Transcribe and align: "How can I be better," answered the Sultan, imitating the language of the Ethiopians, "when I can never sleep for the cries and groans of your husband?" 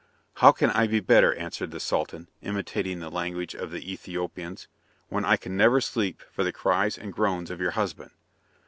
"How 0.37 0.51
can 0.51 0.71
I 0.71 0.87
be 0.87 0.99
better," 0.99 1.31
answered 1.35 1.69
the 1.69 1.79
Sultan, 1.79 2.27
imitating 2.41 3.01
the 3.01 3.11
language 3.11 3.53
of 3.53 3.69
the 3.69 3.93
Ethiopians, 3.93 4.67
"when 5.09 5.23
I 5.23 5.37
can 5.37 5.55
never 5.55 5.79
sleep 5.79 6.23
for 6.31 6.43
the 6.43 6.51
cries 6.51 6.97
and 6.97 7.13
groans 7.13 7.51
of 7.51 7.61
your 7.61 7.69
husband?" 7.77 8.09